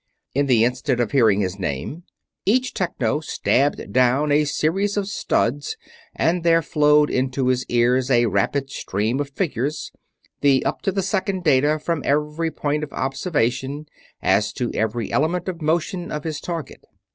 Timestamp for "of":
0.99-1.11, 4.97-5.07, 9.19-9.29, 12.83-12.91, 15.47-15.61, 16.11-16.23